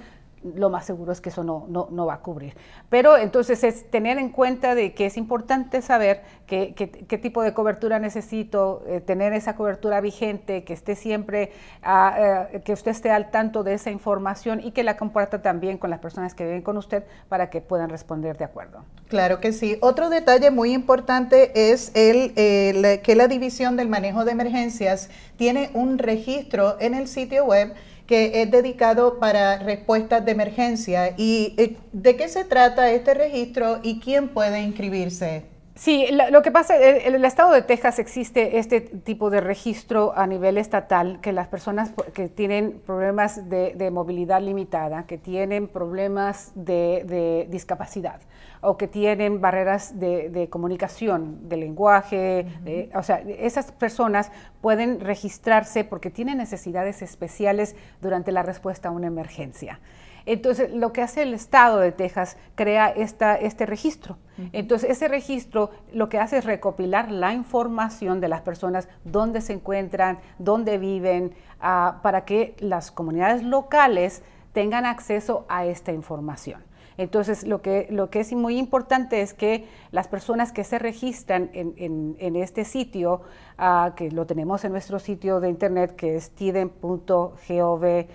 lo 0.53 0.69
más 0.69 0.85
seguro 0.85 1.11
es 1.11 1.21
que 1.21 1.29
eso 1.29 1.43
no, 1.43 1.65
no, 1.67 2.05
va 2.05 2.15
a 2.15 2.19
cubrir. 2.19 2.55
Pero 2.89 3.17
entonces 3.17 3.63
es 3.63 3.89
tener 3.89 4.19
en 4.19 4.29
cuenta 4.29 4.75
de 4.75 4.93
que 4.93 5.07
es 5.07 5.17
importante 5.17 5.81
saber 5.81 6.21
qué, 6.45 7.19
tipo 7.21 7.41
de 7.41 7.53
cobertura 7.53 7.97
necesito, 7.97 8.83
eh, 8.87 9.01
tener 9.01 9.33
esa 9.33 9.55
cobertura 9.55 10.01
vigente, 10.01 10.63
que 10.63 10.73
esté 10.73 10.95
siempre, 10.95 11.51
ah, 11.81 12.47
eh, 12.53 12.61
que 12.61 12.73
usted 12.73 12.91
esté 12.91 13.09
al 13.09 13.31
tanto 13.31 13.63
de 13.63 13.73
esa 13.73 13.89
información 13.89 14.61
y 14.63 14.71
que 14.71 14.83
la 14.83 14.97
comparta 14.97 15.41
también 15.41 15.77
con 15.77 15.89
las 15.89 15.99
personas 15.99 16.35
que 16.35 16.43
viven 16.43 16.61
con 16.61 16.77
usted 16.77 17.03
para 17.27 17.49
que 17.49 17.61
puedan 17.61 17.89
responder 17.89 18.37
de 18.37 18.45
acuerdo. 18.45 18.83
Claro 19.07 19.39
que 19.39 19.51
sí. 19.51 19.77
Otro 19.81 20.09
detalle 20.09 20.51
muy 20.51 20.73
importante 20.73 21.71
es 21.71 21.91
el, 21.95 22.33
que 22.35 23.15
la 23.15 23.27
División 23.27 23.77
del 23.77 23.89
Manejo 23.89 24.25
de 24.25 24.31
Emergencias 24.31 25.09
tiene 25.37 25.71
un 25.73 25.97
registro 25.97 26.77
en 26.79 26.93
el 26.93 27.07
sitio 27.07 27.45
web 27.45 27.73
que 28.07 28.41
es 28.41 28.51
dedicado 28.51 29.19
para 29.19 29.57
respuestas 29.59 30.25
de 30.25 30.31
emergencia. 30.31 31.13
¿Y 31.17 31.53
eh, 31.57 31.77
de 31.91 32.15
qué 32.15 32.27
se 32.27 32.45
trata 32.45 32.91
este 32.91 33.13
registro 33.13 33.79
y 33.83 33.99
quién 33.99 34.29
puede 34.29 34.61
inscribirse? 34.61 35.54
Sí, 35.77 36.07
lo 36.31 36.41
que 36.41 36.51
pasa, 36.51 36.77
en 36.77 37.15
el 37.15 37.25
estado 37.25 37.51
de 37.51 37.61
Texas 37.61 37.99
existe 37.99 38.59
este 38.59 38.79
tipo 38.79 39.29
de 39.29 39.41
registro 39.41 40.13
a 40.15 40.25
nivel 40.25 40.57
estatal, 40.57 41.19
que 41.19 41.33
las 41.33 41.49
personas 41.49 41.91
que 42.13 42.29
tienen 42.29 42.79
problemas 42.85 43.49
de, 43.49 43.91
movilidad 43.91 44.41
limitada, 44.41 45.05
que 45.05 45.17
tienen 45.17 45.67
problemas 45.67 46.53
de, 46.55 47.45
discapacidad 47.49 48.21
o 48.61 48.77
que 48.77 48.87
tienen 48.87 49.41
barreras 49.41 49.99
de, 49.99 50.47
comunicación, 50.49 51.49
de 51.49 51.57
lenguaje, 51.57 52.47
o 52.95 53.03
sea, 53.03 53.17
esas 53.37 53.73
personas 53.73 54.31
pueden 54.61 55.01
registrarse 55.01 55.83
porque 55.83 56.09
tienen 56.09 56.37
necesidades 56.37 57.01
especiales 57.01 57.75
durante 58.01 58.31
la 58.31 58.43
respuesta 58.43 58.87
a 58.87 58.91
una 58.91 59.07
emergencia. 59.07 59.81
Entonces, 60.25 60.73
lo 60.73 60.91
que 60.91 61.01
hace 61.01 61.21
el 61.21 61.33
Estado 61.33 61.79
de 61.79 61.91
Texas, 61.91 62.37
crea 62.55 62.89
esta, 62.89 63.35
este 63.35 63.65
registro. 63.65 64.17
Entonces, 64.51 64.89
ese 64.89 65.07
registro 65.07 65.69
lo 65.93 66.09
que 66.09 66.19
hace 66.19 66.37
es 66.37 66.45
recopilar 66.45 67.09
la 67.09 67.33
información 67.33 68.19
de 68.19 68.27
las 68.27 68.41
personas, 68.41 68.89
dónde 69.05 69.39
se 69.39 69.53
encuentran, 69.53 70.19
dónde 70.39 70.77
viven, 70.77 71.33
ah, 71.61 71.99
para 72.03 72.25
que 72.25 72.55
las 72.59 72.91
comunidades 72.91 73.43
locales 73.43 74.23
tengan 74.51 74.85
acceso 74.85 75.45
a 75.47 75.65
esta 75.65 75.93
información. 75.93 76.63
Entonces, 76.97 77.45
lo 77.45 77.61
que, 77.61 77.87
lo 77.89 78.09
que 78.09 78.21
es 78.21 78.33
muy 78.33 78.57
importante 78.57 79.21
es 79.21 79.33
que 79.33 79.67
las 79.91 80.07
personas 80.07 80.51
que 80.51 80.63
se 80.63 80.79
registran 80.79 81.49
en, 81.53 82.35
este 82.35 82.63
sitio, 82.63 83.21
ah, 83.57 83.93
que 83.95 84.11
lo 84.11 84.25
tenemos 84.25 84.63
en 84.63 84.71
nuestro 84.71 84.99
sitio 84.99 85.39
de 85.39 85.49
internet, 85.49 85.95
que 85.95 86.15
es 86.15 86.31
tiden.gov, 86.31 88.05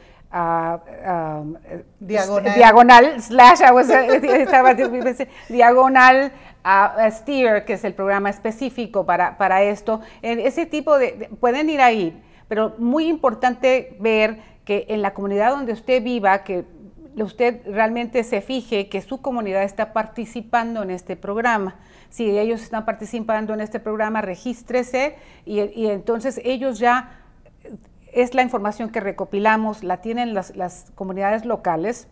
diagonal. 1.98 2.54
diagonal 2.54 3.20
slash 3.20 3.60
diagonal 5.48 6.32
a 6.62 7.10
steer 7.10 7.64
que 7.64 7.72
es 7.72 7.84
el 7.84 7.94
programa 7.94 8.30
específico 8.30 9.04
para, 9.04 9.36
para 9.38 9.62
esto 9.62 10.00
ese 10.22 10.66
tipo 10.66 10.98
de 10.98 11.28
pueden 11.40 11.68
ir 11.68 11.80
ahí 11.80 12.22
pero 12.46 12.74
muy 12.78 13.08
importante 13.08 13.96
ver 13.98 14.38
que 14.64 14.86
en 14.88 15.02
la 15.02 15.14
comunidad 15.14 15.50
donde 15.50 15.72
usted 15.72 16.02
viva 16.02 16.44
que 16.44 16.64
usted 17.16 17.60
realmente 17.66 18.22
se 18.24 18.40
fije 18.40 18.88
que 18.88 19.00
su 19.02 19.20
comunidad 19.20 19.62
está 19.62 19.92
participando 19.92 20.82
en 20.82 20.90
este 20.90 21.16
programa. 21.16 21.76
Si 22.08 22.38
ellos 22.38 22.62
están 22.62 22.84
participando 22.84 23.54
en 23.54 23.60
este 23.60 23.80
programa, 23.80 24.20
regístrese 24.20 25.16
y, 25.44 25.60
y 25.60 25.88
entonces 25.88 26.40
ellos 26.44 26.78
ya, 26.78 27.19
es 28.12 28.34
la 28.34 28.42
información 28.42 28.90
que 28.90 29.00
recopilamos, 29.00 29.82
la 29.84 30.00
tienen 30.00 30.34
las, 30.34 30.56
las 30.56 30.92
comunidades 30.94 31.44
locales 31.44 32.08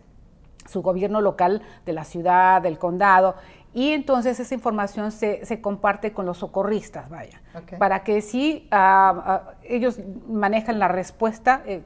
su 0.69 0.81
gobierno 0.81 1.21
local 1.21 1.61
de 1.85 1.93
la 1.93 2.03
ciudad, 2.03 2.61
del 2.61 2.77
condado, 2.77 3.35
y 3.73 3.91
entonces 3.91 4.39
esa 4.39 4.53
información 4.55 5.11
se, 5.11 5.45
se 5.45 5.61
comparte 5.61 6.11
con 6.11 6.25
los 6.25 6.39
socorristas, 6.39 7.07
vaya, 7.09 7.39
para 7.77 8.03
que 8.03 8.21
sí 8.21 8.67
ah, 8.71 9.23
ah, 9.25 9.51
ellos 9.63 9.99
manejan 10.27 10.79
la 10.79 10.87
respuesta 10.87 11.61
eh, 11.65 11.81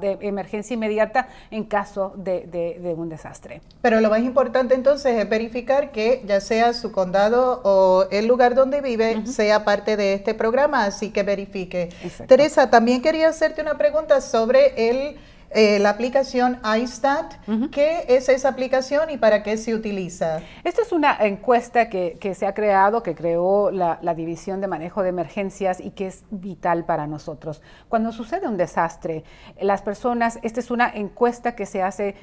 de 0.00 0.18
emergencia 0.22 0.74
inmediata 0.74 1.28
en 1.50 1.64
caso 1.64 2.14
de, 2.16 2.46
de, 2.46 2.94
un 2.94 3.08
desastre. 3.08 3.60
Pero 3.80 4.00
lo 4.00 4.10
más 4.10 4.20
importante 4.20 4.74
entonces 4.74 5.16
es 5.16 5.28
verificar 5.28 5.92
que 5.92 6.22
ya 6.26 6.40
sea 6.40 6.72
su 6.72 6.90
condado 6.90 7.60
o 7.64 8.06
el 8.10 8.26
lugar 8.26 8.54
donde 8.54 8.80
vive 8.80 9.24
sea 9.26 9.64
parte 9.64 9.96
de 9.96 10.14
este 10.14 10.34
programa, 10.34 10.84
así 10.84 11.10
que 11.10 11.22
verifique. 11.22 11.90
Teresa, 12.26 12.70
también 12.70 13.02
quería 13.02 13.28
hacerte 13.28 13.62
una 13.62 13.78
pregunta 13.78 14.20
sobre 14.20 14.90
el 14.90 15.16
eh, 15.54 15.78
la 15.78 15.90
aplicación 15.90 16.58
iStat. 16.78 17.34
¿Qué 17.70 18.04
es 18.08 18.28
esa 18.28 18.48
aplicación 18.48 19.10
y 19.10 19.18
para 19.18 19.42
qué 19.42 19.56
se 19.56 19.74
utiliza? 19.74 20.40
Esta 20.64 20.82
es 20.82 20.90
una 20.90 21.16
encuesta 21.20 21.88
que, 21.88 22.34
se 22.34 22.46
ha 22.46 22.54
creado, 22.54 23.02
que 23.02 23.14
creó 23.14 23.70
la, 23.70 24.14
División 24.14 24.60
de 24.60 24.66
Manejo 24.66 25.02
de 25.02 25.10
Emergencias 25.10 25.80
y 25.80 25.90
que 25.90 26.08
es 26.08 26.24
vital 26.30 26.84
para 26.84 27.06
nosotros. 27.06 27.62
Cuando 27.88 28.12
sucede 28.12 28.48
un 28.48 28.56
desastre, 28.56 29.24
las 29.60 29.82
personas, 29.82 30.38
esta 30.42 30.60
es 30.60 30.70
una 30.70 30.88
encuesta 30.88 31.54
que 31.54 31.66
se 31.66 31.82
hace 31.82 32.14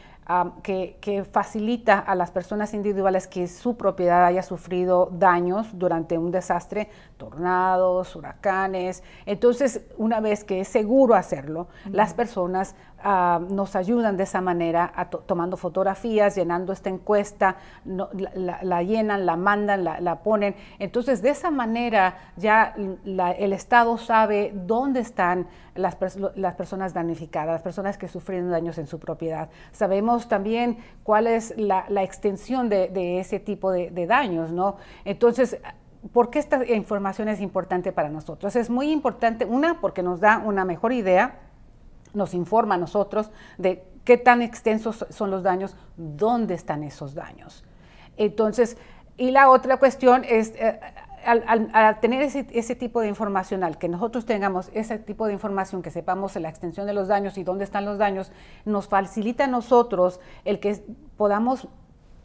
que, 0.64 1.26
facilita 1.32 2.00
a 2.00 2.16
las 2.16 2.32
personas 2.32 2.74
individuales 2.74 3.28
que 3.28 3.48
su 3.48 3.76
propiedad 3.76 4.26
haya 4.26 4.44
sufrido 4.44 5.10
daños 5.12 5.68
durante 5.74 6.18
un 6.18 6.32
desastre, 6.32 6.90
tornados, 7.18 8.16
huracanes. 8.16 9.04
Entonces, 9.26 9.82
una 9.98 10.20
vez 10.20 10.44
que 10.44 10.62
es 10.62 10.68
seguro 10.68 11.16
hacerlo, 11.16 11.68
las 11.92 12.14
personas 12.14 12.76
nos 13.50 13.76
ayudan 13.76 14.16
de 14.16 14.24
esa 14.24 14.42
manera, 14.42 14.94
tomando 15.26 15.58
fotografías, 15.58 16.36
llenando 16.36 16.72
esta 16.72 16.90
encuesta, 16.90 17.56
la, 17.84 18.84
llenan, 18.84 19.26
la 19.26 19.36
mandan, 19.36 19.84
la, 19.84 20.20
ponen. 20.24 20.56
Entonces, 20.80 21.22
de 21.22 21.30
esa 21.30 21.50
manera 21.50 22.16
ya 22.36 22.76
el 22.76 23.54
Estado 23.54 23.98
sabe 23.98 24.52
dónde 24.54 25.00
están 25.00 25.48
las, 25.76 25.98
las 26.36 26.56
personas 26.56 26.94
damnificadas, 26.94 27.54
las 27.54 27.62
personas 27.62 27.98
que 27.98 28.08
sufrieron 28.08 28.52
daños 28.52 28.78
en 28.78 28.88
su 28.88 29.00
propiedad. 29.00 29.50
Sabemos 29.72 30.21
también 30.28 30.78
cuál 31.04 31.28
es 31.28 31.54
la, 31.58 31.86
extensión 32.02 32.70
de, 32.70 33.20
ese 33.20 33.40
tipo 33.40 33.72
de, 33.72 34.06
daños, 34.08 34.52
¿no? 34.52 34.78
Entonces, 35.06 35.58
¿por 36.14 36.30
qué 36.30 36.40
esta 36.40 36.66
información 36.66 37.28
es 37.30 37.42
importante 37.42 37.92
para 37.92 38.10
nosotros? 38.10 38.56
Es 38.56 38.70
muy 38.70 38.92
importante, 38.92 39.46
una, 39.46 39.80
porque 39.82 40.04
nos 40.04 40.20
da 40.20 40.40
una 40.40 40.66
mejor 40.66 40.94
idea, 40.94 41.40
nos 42.14 42.34
informa 42.34 42.76
a 42.76 42.78
nosotros 42.78 43.32
de 43.58 43.84
qué 44.04 44.18
tan 44.18 44.42
extensos 44.42 45.06
son 45.10 45.32
los 45.32 45.44
daños, 45.44 45.76
dónde 45.98 46.54
están 46.54 46.84
esos 46.84 47.14
daños. 47.14 47.64
Entonces, 48.18 48.78
y 49.18 49.32
la 49.32 49.50
otra 49.50 49.78
cuestión 49.78 50.24
es, 50.28 50.54
eh, 50.56 50.80
al, 51.26 52.00
tener 52.00 52.22
ese, 52.22 52.76
tipo 52.76 53.02
de 53.02 53.08
información, 53.08 53.64
al 53.64 53.78
que 53.78 53.88
nosotros 53.88 54.26
tengamos 54.26 54.70
ese 54.74 54.98
tipo 55.00 55.28
de 55.28 55.34
información, 55.34 55.82
que 55.82 55.92
sepamos 55.92 56.36
la 56.36 56.50
extensión 56.50 56.88
de 56.88 56.94
los 56.94 57.08
daños 57.08 57.38
y 57.38 57.44
dónde 57.44 57.64
están 57.64 57.86
los 57.86 57.98
daños, 57.98 58.32
nos 58.66 58.88
facilita 58.88 59.46
a 59.46 59.48
nosotros 59.48 60.20
el 60.46 60.60
que 60.60 60.84
podamos 61.18 61.68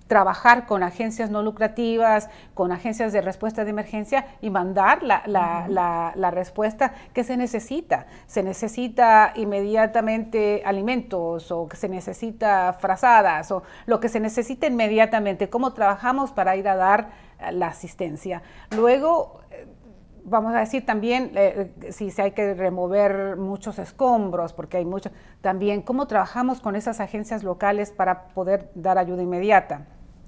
trabajar 0.07 0.67
con 0.67 0.83
agencias 0.83 1.31
no 1.31 1.43
lucrativas, 1.43 2.29
con 2.55 2.73
agencias 2.73 3.13
de 3.13 3.21
respuesta 3.21 3.65
de 3.65 3.71
emergencia 3.71 4.27
y 4.41 4.51
mandar 4.51 5.03
la, 5.03 5.23
la, 5.27 6.31
respuesta 6.31 6.93
que 7.13 7.25
se 7.25 7.37
necesita. 7.37 8.07
Se 8.27 8.43
necesita 8.43 9.33
inmediatamente 9.35 10.63
alimentos 10.65 11.51
o 11.51 11.69
que 11.69 11.77
se 11.77 11.89
necesita 11.89 12.75
frazadas 12.75 13.51
o 13.51 13.63
lo 13.87 14.01
que 14.01 14.09
se 14.09 14.21
necesita 14.21 14.67
inmediatamente, 14.67 15.49
cómo 15.49 15.73
trabajamos 15.73 16.33
para 16.33 16.57
ir 16.57 16.69
a 16.69 16.77
dar 16.77 17.11
la 17.53 17.69
asistencia. 17.69 18.43
Luego, 18.77 19.41
eh, 19.51 19.67
vamos 20.25 20.55
a 20.55 20.61
decir 20.61 20.85
también, 20.85 21.33
eh, 21.35 21.71
si 21.91 22.13
hay 22.21 22.33
que 22.33 22.55
remover 22.55 23.37
muchos 23.37 23.79
escombros, 23.79 24.53
porque 24.53 24.79
hay 24.79 24.85
mucho, 24.85 25.11
también 25.41 25.83
cómo 25.83 26.07
trabajamos 26.07 26.61
con 26.61 26.77
esas 26.77 27.01
agencias 27.01 27.43
locales 27.45 27.91
para 27.93 28.29
poder 28.29 28.71
dar 28.75 28.99
ayuda 28.99 29.23
inmediata. 29.23 29.87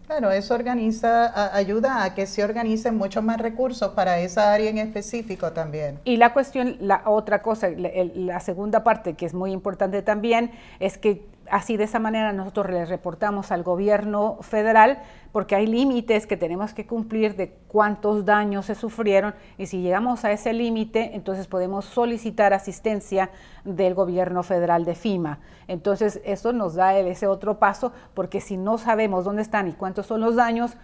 Claro, 0.08 0.30
eso 0.30 0.54
organiza, 0.54 1.54
ayuda 1.54 2.02
a 2.02 2.14
que 2.14 2.26
se 2.26 2.42
organicen 2.42 2.96
muchos 2.96 3.22
más 3.22 3.36
recursos 3.36 3.90
para 3.90 4.18
esa 4.20 4.54
área 4.54 4.70
en 4.70 4.78
específico 4.78 5.52
también. 5.52 6.00
Y 6.04 6.16
la 6.16 6.32
cuestión, 6.32 6.78
la 6.80 7.02
otra 7.04 7.42
cosa, 7.42 7.68
la 7.68 8.40
segunda 8.40 8.82
parte 8.82 9.12
que 9.12 9.26
es 9.26 9.34
muy 9.34 9.52
importante 9.52 10.00
también, 10.00 10.50
es 10.80 10.96
que 10.96 11.26
así 11.50 11.76
de 11.76 11.85
esa 11.85 11.99
manera 11.99 12.33
nosotros 12.33 12.71
les 12.71 12.88
reportamos 12.88 13.52
al 13.52 13.62
gobierno 13.62 14.38
federal 14.40 15.00
porque 15.33 15.55
hay 15.55 15.67
límites 15.67 16.26
que 16.26 16.37
tenemos 16.37 16.75
que 16.75 16.87
cumplir 16.87 17.37
de 17.37 17.52
cuántos 17.69 18.25
daños 18.25 18.67
se 18.67 18.75
sufrieron 18.75 19.35
y 19.57 19.67
si 19.67 19.83
llegamos 19.83 20.25
a 20.25 20.33
ese 20.33 20.52
límite, 20.52 21.14
entonces 21.14 21.47
podemos 21.47 21.85
solicitar 21.85 22.52
asistencia 22.52 23.31
del 23.64 23.95
gobierno 23.95 24.43
federal 24.43 24.85
de 24.85 24.95
FIMA. 24.95 25.40
Entonces 25.67 26.21
eso 26.25 26.52
nos 26.52 26.75
da 26.75 26.97
ese 26.99 27.26
otro 27.26 27.59
paso 27.59 27.93
porque 28.14 28.40
si 28.40 28.57
no 28.57 28.78
sabemos 28.78 29.25
dónde 29.25 29.43
están 29.43 29.69
y 29.69 29.73
cuántos 29.73 30.07
son 30.07 30.21
los 30.21 30.37
daños, 30.37 30.76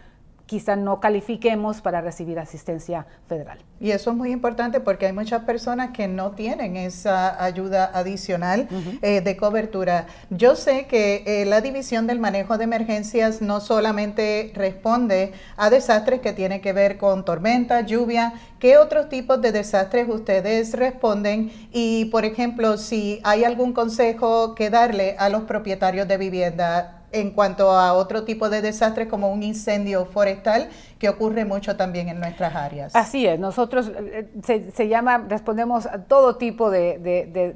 quizá 0.46 0.76
no 0.76 1.00
califiquemos 1.00 1.80
para 1.80 2.00
recibir 2.00 2.38
asistencia 2.38 3.06
federal. 3.26 3.58
Y 3.80 3.90
eso 3.90 4.10
es 4.10 4.16
muy 4.16 4.30
importante 4.30 4.80
porque 4.80 5.06
hay 5.06 5.12
muchas 5.12 5.44
personas 5.44 5.90
que 5.90 6.08
no 6.08 6.32
tienen 6.32 6.76
esa 6.76 7.42
ayuda 7.42 7.90
adicional 7.92 8.68
eh, 9.02 9.20
de 9.20 9.36
cobertura. 9.36 10.06
Yo 10.30 10.56
sé 10.56 10.86
que 10.86 11.22
eh, 11.26 11.44
la 11.44 11.60
División 11.60 12.06
del 12.06 12.18
Manejo 12.18 12.56
de 12.58 12.64
Emergencias 12.64 13.42
no 13.42 13.60
solamente 13.60 14.52
responde 14.54 15.32
a 15.56 15.70
desastres 15.70 16.20
que 16.20 16.32
tienen 16.32 16.60
que 16.60 16.72
ver 16.72 16.98
con 16.98 17.24
tormenta, 17.24 17.80
lluvia, 17.82 18.34
¿qué 18.58 18.78
otros 18.78 19.08
tipos 19.08 19.40
de 19.40 19.52
desastres 19.52 20.08
ustedes 20.08 20.72
responden? 20.72 21.52
Y, 21.72 22.06
por 22.06 22.24
ejemplo, 22.24 22.78
si 22.78 23.20
hay 23.24 23.44
algún 23.44 23.72
consejo 23.72 24.54
que 24.54 24.70
darle 24.70 25.16
a 25.18 25.28
los 25.28 25.42
propietarios 25.42 26.06
de 26.08 26.16
vivienda 26.16 27.03
en 27.14 27.30
cuanto 27.30 27.70
a 27.70 27.94
otro 27.94 28.24
tipo 28.24 28.50
de 28.50 28.60
desastres 28.60 29.08
como 29.08 29.32
un 29.32 29.42
incendio 29.42 30.04
forestal 30.04 30.68
que 30.98 31.08
ocurre 31.08 31.44
mucho 31.44 31.76
también 31.76 32.08
en 32.08 32.18
nuestras 32.18 32.54
áreas. 32.54 32.96
Así 32.96 33.26
es, 33.26 33.38
nosotros 33.38 33.90
eh, 33.94 34.28
se, 34.74 34.88
llama, 34.88 35.18
respondemos 35.28 35.86
a 35.86 36.04
todo 36.04 36.36
tipo 36.36 36.70
de, 36.70 36.98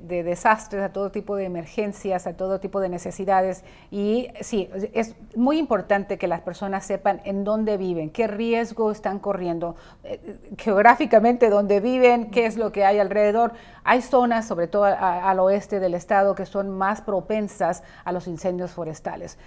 desastres, 0.08 0.82
a 0.82 0.92
todo 0.92 1.10
tipo 1.10 1.34
de 1.34 1.44
emergencias, 1.44 2.26
a 2.26 2.34
todo 2.34 2.60
tipo 2.60 2.80
de 2.80 2.88
necesidades 2.88 3.64
y 3.90 4.28
sí, 4.40 4.70
es 4.92 5.16
muy 5.34 5.58
importante 5.58 6.18
que 6.18 6.28
las 6.28 6.40
personas 6.40 6.86
sepan 6.86 7.20
en 7.24 7.42
dónde 7.42 7.76
viven, 7.76 8.10
qué 8.10 8.26
riesgo 8.28 8.92
están 8.92 9.18
corriendo, 9.18 9.76
eh, 10.04 10.20
geográficamente 10.56 11.50
dónde 11.50 11.80
viven, 11.80 12.30
qué 12.30 12.46
es 12.46 12.56
lo 12.56 12.70
que 12.70 12.84
hay 12.84 12.98
alrededor. 12.98 13.52
Hay 13.82 14.02
zonas, 14.02 14.46
sobre 14.46 14.66
todo 14.66 14.84
al 14.84 15.40
oeste 15.40 15.80
del 15.80 15.94
estado, 15.94 16.34
que 16.34 16.44
son 16.44 16.68
más 16.68 17.00
propensas 17.00 17.82
a 18.04 18.12
los 18.12 18.28
incendios 18.28 18.72
forestales 18.72 19.38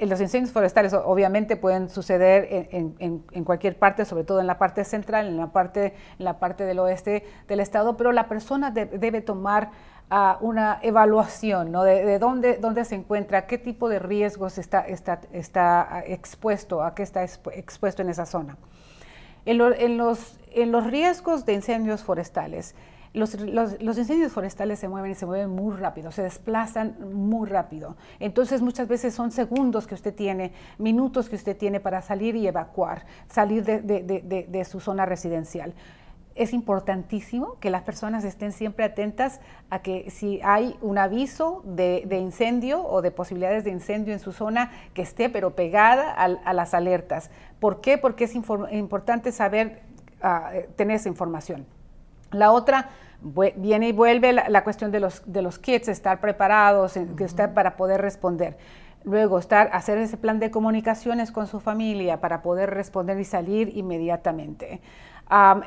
los 0.00 0.20
incendios 0.20 0.52
forestales 0.52 0.92
obviamente 0.92 1.56
pueden 1.56 1.88
suceder 1.88 2.68
en, 2.70 3.44
cualquier 3.44 3.78
parte, 3.78 4.04
sobre 4.04 4.24
todo 4.24 4.40
en 4.40 4.46
la 4.46 4.58
parte 4.58 4.84
central, 4.84 5.26
en 5.26 5.36
la 5.36 5.52
parte, 5.52 5.94
en 6.18 6.24
la 6.24 6.38
parte 6.38 6.64
del 6.64 6.78
oeste 6.78 7.24
del 7.46 7.60
estado, 7.60 7.96
pero 7.96 8.12
la 8.12 8.28
persona 8.28 8.70
debe 8.70 9.20
tomar 9.20 9.70
ah, 10.10 10.38
una 10.40 10.80
evaluación 10.82 11.70
¿no? 11.70 11.84
de, 11.84 12.18
dónde, 12.18 12.58
dónde, 12.58 12.84
se 12.84 12.96
encuentra, 12.96 13.46
qué 13.46 13.58
tipo 13.58 13.88
de 13.88 13.98
riesgos 13.98 14.58
está, 14.58 14.80
está, 14.80 15.20
está 15.32 16.02
expuesto, 16.06 16.82
a 16.82 16.94
qué 16.94 17.02
está 17.02 17.22
expuesto 17.22 18.02
en 18.02 18.10
esa 18.10 18.26
zona. 18.26 18.56
En, 19.44 19.58
los, 19.58 20.38
en 20.50 20.72
los 20.72 20.86
riesgos 20.86 21.46
de 21.46 21.52
incendios 21.52 22.02
forestales, 22.02 22.74
los, 23.16 23.98
incendios 23.98 24.30
forestales 24.30 24.78
se 24.78 24.88
mueven 24.88 25.12
y 25.12 25.14
se 25.14 25.24
mueven 25.24 25.50
muy 25.50 25.74
rápido, 25.74 26.12
se 26.12 26.22
desplazan 26.22 26.96
muy 27.14 27.48
rápido. 27.48 27.96
Entonces 28.20 28.60
muchas 28.60 28.88
veces 28.88 29.14
son 29.14 29.32
segundos 29.32 29.86
que 29.86 29.94
usted 29.94 30.14
tiene, 30.14 30.52
minutos 30.78 31.28
que 31.28 31.36
usted 31.36 31.56
tiene 31.56 31.80
para 31.80 32.02
salir 32.02 32.36
y 32.36 32.46
evacuar, 32.46 33.06
salir 33.28 33.64
de, 33.64 34.64
su 34.64 34.80
zona 34.80 35.06
residencial 35.06 35.74
es 36.34 36.52
importantísimo 36.52 37.58
que 37.60 37.70
las 37.70 37.82
personas 37.82 38.22
estén 38.22 38.52
siempre 38.52 38.84
atentas 38.84 39.40
a 39.70 39.78
que 39.78 40.10
si 40.10 40.38
hay 40.42 40.76
un 40.82 40.98
aviso 40.98 41.62
de, 41.64 42.06
incendio 42.20 42.86
o 42.86 43.00
de 43.00 43.10
posibilidades 43.10 43.64
de 43.64 43.70
incendio 43.70 44.12
en 44.12 44.20
su 44.20 44.32
zona, 44.32 44.70
que 44.92 45.00
esté 45.00 45.30
pero 45.30 45.56
pegada 45.56 46.10
a, 46.12 46.52
las 46.52 46.74
alertas. 46.74 47.30
¿Por 47.58 47.80
qué? 47.80 47.96
Porque 47.96 48.24
es 48.24 48.34
importante 48.34 49.32
saber, 49.32 49.80
ah, 50.20 50.50
tener 50.76 50.96
esa 50.96 51.08
información. 51.08 51.64
La 52.32 52.52
otra, 52.52 52.90
viene 53.20 53.88
y 53.88 53.92
vuelve 53.92 54.32
la, 54.32 54.64
cuestión 54.64 54.90
de 54.90 55.00
los, 55.00 55.22
de 55.26 55.42
los 55.42 55.58
kits, 55.58 55.88
estar 55.88 56.20
preparados 56.20 56.98
para 57.54 57.76
poder 57.76 58.00
responder. 58.00 58.56
Luego, 59.04 59.38
estar, 59.38 59.70
hacer 59.72 59.98
ese 59.98 60.16
plan 60.16 60.40
de 60.40 60.50
comunicaciones 60.50 61.30
con 61.30 61.46
su 61.46 61.60
familia 61.60 62.20
para 62.20 62.42
poder 62.42 62.70
responder 62.70 63.18
y 63.20 63.24
salir 63.24 63.76
inmediatamente. 63.76 64.80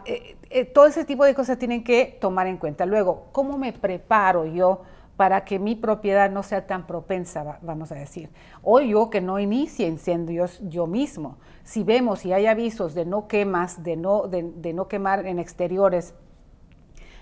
Eh, 0.06 0.38
eh, 0.50 0.66
todo 0.66 0.88
ese 0.88 1.06
tipo 1.06 1.26
de 1.26 1.34
cosas 1.34 1.58
tienen 1.58 1.84
que 1.84 2.18
tomar 2.20 2.48
en 2.48 2.58
cuenta. 2.58 2.86
Luego, 2.86 3.28
¿cómo 3.32 3.58
me 3.58 3.74
preparo 3.74 4.46
yo 4.46 4.82
para 5.16 5.44
que 5.44 5.60
mi 5.60 5.76
propiedad 5.76 6.30
no 6.30 6.44
sea 6.44 6.66
tan 6.66 6.88
propensa, 6.88 7.60
vamos 7.62 7.92
a 7.92 7.96
decir? 7.96 8.30
O 8.62 8.80
yo 8.80 9.10
que 9.10 9.22
no 9.22 9.40
inicie 9.40 9.88
incendios 9.88 10.60
yo 10.68 10.88
mismo. 10.88 11.38
Si 11.64 11.84
vemos 11.84 12.26
y 12.26 12.34
hay 12.34 12.46
avisos 12.46 12.94
de 12.94 13.06
no 13.06 13.28
quemas, 13.28 13.84
de 13.84 13.96
no, 13.96 14.28
de 14.28 14.74
no 14.74 14.88
quemar 14.88 15.26
en 15.26 15.40
exteriores, 15.40 16.14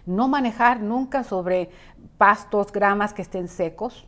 no 0.07 0.27
manejar 0.27 0.81
nunca 0.81 1.23
sobre 1.23 1.69
pastos, 2.17 2.71
gramas 2.71 3.13
que 3.13 3.21
estén 3.21 3.47
secos, 3.47 4.07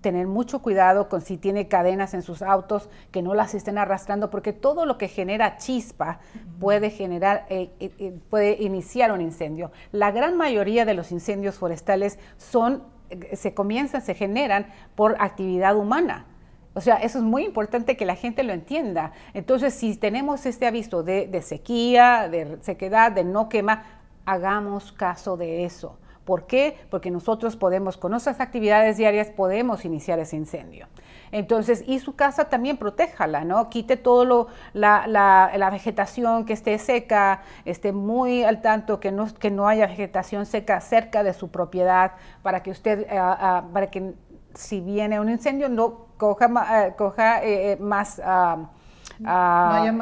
tener 0.00 0.26
mucho 0.26 0.60
cuidado 0.60 1.08
con 1.08 1.20
si 1.20 1.36
tiene 1.36 1.68
cadenas 1.68 2.14
en 2.14 2.22
sus 2.22 2.42
autos, 2.42 2.88
que 3.10 3.22
no 3.22 3.34
las 3.34 3.54
estén 3.54 3.78
arrastrando, 3.78 4.30
porque 4.30 4.52
todo 4.52 4.86
lo 4.86 4.98
que 4.98 5.08
genera 5.08 5.56
chispa 5.56 6.20
puede 6.60 6.90
generar, 6.90 7.46
eh, 7.48 7.70
eh, 7.80 7.92
eh, 7.98 8.18
puede 8.28 8.62
iniciar 8.62 9.12
un 9.12 9.20
incendio. 9.20 9.72
La 9.92 10.10
gran 10.10 10.36
mayoría 10.36 10.84
de 10.84 10.94
los 10.94 11.10
incendios 11.12 11.56
forestales 11.56 12.18
son, 12.36 12.84
se 13.32 13.54
comienzan, 13.54 14.02
se 14.02 14.14
generan 14.14 14.66
por 14.94 15.16
actividad 15.20 15.76
humana. 15.76 16.26
O 16.74 16.80
sea, 16.80 16.96
eso 16.96 17.18
es 17.18 17.24
muy 17.24 17.44
importante 17.44 17.96
que 17.96 18.04
la 18.04 18.14
gente 18.14 18.44
lo 18.44 18.52
entienda. 18.52 19.12
Entonces, 19.34 19.74
si 19.74 19.96
tenemos 19.96 20.46
este 20.46 20.66
aviso 20.66 21.02
de, 21.02 21.26
de 21.26 21.42
sequía, 21.42 22.28
de 22.28 22.58
sequedad, 22.60 23.10
de 23.10 23.24
no 23.24 23.48
quema, 23.48 23.97
hagamos 24.30 24.92
caso 24.92 25.36
de 25.36 25.64
eso 25.64 25.98
¿Por 26.28 26.44
qué? 26.44 26.76
Porque 26.90 27.10
nosotros 27.10 27.56
podemos, 27.56 27.96
con 27.96 28.10
nuestras 28.10 28.38
actividades 28.38 28.98
diarias, 28.98 29.30
podemos 29.30 29.86
iniciar 29.86 30.18
ese 30.18 30.36
incendio. 30.36 30.86
Entonces, 31.32 31.82
y 31.86 32.00
su 32.00 32.16
casa 32.16 32.50
también 32.50 32.76
protéjala, 32.76 33.44
¿no? 33.44 33.70
Quite 33.70 33.96
todo 33.96 34.26
lo, 34.26 34.48
la, 34.74 35.06
la, 35.06 35.70
vegetación 35.70 36.44
que 36.44 36.52
esté 36.52 36.78
seca, 36.78 37.40
esté 37.64 37.92
muy 37.92 38.44
al 38.44 38.60
tanto 38.60 39.00
que 39.00 39.10
no, 39.10 39.32
que 39.32 39.50
no 39.50 39.68
haya 39.68 39.86
vegetación 39.86 40.44
seca 40.44 40.82
cerca 40.82 41.22
de 41.22 41.32
su 41.32 41.50
propiedad 41.50 42.12
para 42.42 42.62
que 42.62 42.72
usted, 42.72 43.06
eh, 43.10 43.18
ah, 43.18 43.64
para 43.72 43.86
que 43.86 44.12
si 44.52 44.82
viene 44.82 45.20
un 45.20 45.30
incendio 45.30 45.70
no 45.70 46.08
coja, 46.18 46.88
eh, 46.88 46.94
coja 46.94 47.40
más... 49.20 49.32
Ah, 49.34 49.92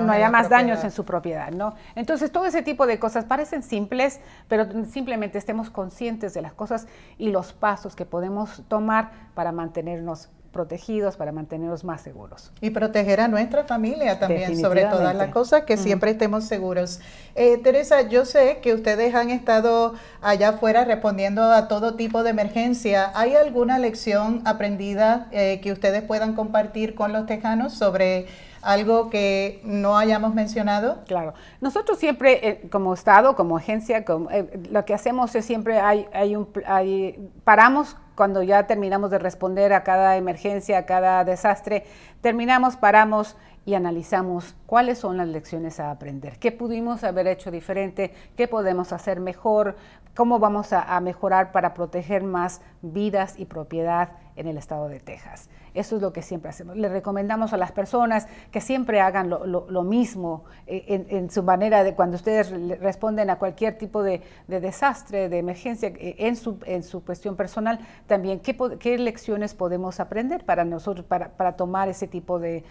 no 0.00 0.12
haya 0.12 0.30
más, 0.30 0.48
daños, 0.48 0.84
en 0.84 0.90
su 0.90 1.04
propiedad, 1.04 1.50
¿no? 1.50 1.74
Entonces, 1.94 2.30
todo 2.32 2.46
ese 2.46 2.62
tipo 2.62 2.86
de 2.86 2.98
cosas 2.98 3.24
parecen 3.24 3.62
simples, 3.62 4.20
pero 4.48 4.66
simplemente 4.90 5.38
estemos 5.38 5.70
conscientes 5.70 6.34
de 6.34 6.42
las 6.42 6.52
cosas 6.52 6.86
y 7.18 7.30
los 7.30 7.52
pasos 7.52 7.96
que 7.96 8.06
podemos 8.06 8.62
tomar 8.68 9.10
para 9.34 9.52
mantenernos 9.52 10.30
protegidos 10.52 11.16
para 11.16 11.32
mantenernos 11.32 11.82
más 11.82 12.02
seguros. 12.02 12.52
Y 12.60 12.70
proteger 12.70 13.20
a 13.20 13.28
nuestra 13.28 13.64
familia 13.64 14.18
también, 14.18 14.60
sobre 14.60 14.84
todas 14.84 15.16
las 15.16 15.30
cosas, 15.30 15.62
que 15.64 15.76
siempre 15.76 16.12
estemos 16.12 16.44
seguros. 16.44 17.00
Eh, 17.34 17.58
Teresa, 17.58 18.02
yo 18.02 18.24
sé 18.24 18.58
que 18.62 18.74
ustedes 18.74 19.14
han 19.14 19.30
estado 19.30 19.94
allá 20.20 20.50
afuera 20.50 20.84
respondiendo 20.84 21.42
a 21.42 21.68
todo 21.68 21.94
tipo 21.94 22.22
de 22.22 22.30
emergencia. 22.30 23.10
¿Hay 23.14 23.34
alguna 23.34 23.78
lección 23.78 24.42
aprendida 24.44 25.28
eh, 25.32 25.60
que 25.62 25.72
ustedes 25.72 26.02
puedan 26.02 26.34
compartir 26.34 26.94
con 26.94 27.12
los 27.12 27.26
tejanos 27.26 27.72
sobre 27.72 28.26
algo 28.62 29.10
que 29.10 29.60
no 29.64 29.98
hayamos 29.98 30.34
mencionado? 30.34 31.02
Claro. 31.06 31.34
Nosotros 31.60 31.98
siempre, 31.98 32.48
eh, 32.48 32.68
como 32.70 32.94
Estado, 32.94 33.34
como 33.36 33.56
agencia, 33.56 34.04
eh, 34.30 34.60
lo 34.70 34.84
que 34.84 34.94
hacemos 34.94 35.34
es 35.34 35.44
siempre 35.44 35.80
hay, 35.80 36.06
hay 36.12 36.36
un, 36.36 36.48
hay, 36.66 37.30
paramos 37.44 37.96
cuando 38.14 38.42
ya 38.42 38.66
terminamos 38.66 39.10
de 39.10 39.18
responder 39.18 39.72
a 39.72 39.82
cada 39.82 40.16
emergencia, 40.16 40.78
a 40.78 40.86
cada 40.86 41.24
desastre, 41.24 41.84
terminamos, 42.20 42.76
paramos 42.76 43.36
y 43.64 43.74
analizamos 43.74 44.54
cuáles 44.66 44.98
son 44.98 45.16
las 45.16 45.28
lecciones 45.28 45.80
a 45.80 45.90
aprender, 45.90 46.38
qué 46.38 46.52
pudimos 46.52 47.04
haber 47.04 47.26
hecho 47.26 47.50
diferente, 47.50 48.12
qué 48.36 48.48
podemos 48.48 48.92
hacer 48.92 49.20
mejor, 49.20 49.76
cómo 50.14 50.38
vamos 50.38 50.72
a 50.72 51.00
mejorar 51.00 51.52
para 51.52 51.72
proteger 51.72 52.22
más 52.22 52.60
vidas 52.82 53.38
y 53.38 53.46
propiedad 53.46 54.10
en 54.36 54.46
el 54.46 54.56
estado 54.56 54.88
de 54.88 55.00
Texas. 55.00 55.48
Eso 55.74 55.96
es 55.96 56.02
lo 56.02 56.12
que 56.12 56.22
siempre 56.22 56.50
hacemos. 56.50 56.76
Le 56.76 56.88
recomendamos 56.88 57.52
a 57.52 57.56
las 57.56 57.72
personas 57.72 58.28
que 58.50 58.60
siempre 58.60 59.00
hagan 59.00 59.30
lo, 59.30 59.82
mismo 59.82 60.44
eh, 60.66 61.06
en, 61.08 61.30
su 61.30 61.42
manera 61.42 61.82
de 61.82 61.94
cuando 61.94 62.16
ustedes 62.16 62.50
responden 62.80 63.30
a 63.30 63.38
cualquier 63.38 63.78
tipo 63.78 64.02
de, 64.02 64.22
desastre, 64.48 65.28
de 65.28 65.38
emergencia, 65.38 65.88
eh, 65.88 66.16
en 66.18 66.36
su, 66.36 66.58
en 66.66 66.82
su 66.82 67.04
cuestión 67.04 67.36
personal, 67.36 67.80
también 68.06 68.40
qué, 68.40 68.56
qué 68.78 68.98
lecciones 68.98 69.54
podemos 69.54 69.98
aprender 69.98 70.44
para 70.44 70.64
nosotros, 70.64 71.06
para, 71.06 71.30
para 71.30 71.56
tomar 71.56 71.88
ese 71.88 72.06
tipo 72.06 72.38
de, 72.38 72.64